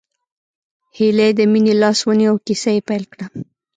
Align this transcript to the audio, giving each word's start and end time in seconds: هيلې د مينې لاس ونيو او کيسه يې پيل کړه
هيلې 0.97 1.29
د 1.39 1.41
مينې 1.51 1.73
لاس 1.81 1.99
ونيو 2.07 2.29
او 2.31 2.37
کيسه 2.45 2.69
يې 2.75 2.81
پيل 2.87 3.03
کړه 3.13 3.25